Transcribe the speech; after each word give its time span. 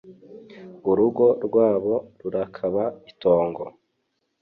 Urugo 0.89 1.25
rwabo 1.45 1.93
rurakaba 2.21 2.83
itongo 3.11 3.63